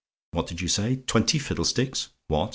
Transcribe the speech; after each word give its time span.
What 0.31 0.47
did 0.47 0.61
you 0.61 0.67
say? 0.67 0.95
"TWENTY 0.95 1.37
FIDDLESTICKS? 1.37 2.09
"What? 2.27 2.49